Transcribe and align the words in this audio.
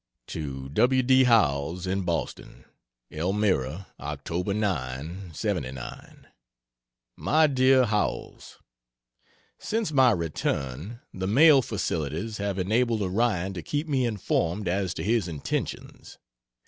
To 0.29 0.67
W. 0.69 1.03
D. 1.03 1.25
Howells, 1.25 1.85
in 1.85 2.01
Boston: 2.01 2.65
ELMIRA, 3.11 3.85
Oct. 3.99 4.55
9 4.55 5.31
'79. 5.35 6.27
MY 7.17 7.45
DEAR 7.45 7.85
HOWELLS, 7.85 8.57
Since 9.59 9.91
my 9.91 10.09
return, 10.09 11.01
the 11.13 11.27
mail 11.27 11.61
facilities 11.61 12.37
have 12.37 12.57
enabled 12.57 13.03
Orion 13.03 13.53
to 13.53 13.61
keep 13.61 13.87
me 13.87 14.07
informed 14.07 14.67
as 14.67 14.95
to 14.95 15.03
his 15.03 15.27
intentions. 15.27 16.17